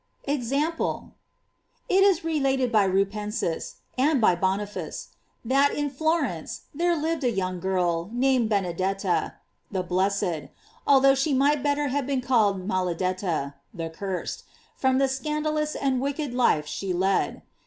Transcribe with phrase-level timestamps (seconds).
[0.23, 1.13] EXAMPLE.
[1.87, 5.13] It is related by Rupensis,f and by Boniface,J
[5.45, 9.35] that in Florence there lived a young girl, named Benedetta
[9.71, 10.49] (the blessed),
[10.87, 14.43] although she might bet ter have been called Maladetta (the cursed),
[14.75, 17.43] from the scandalous and wicked life she led.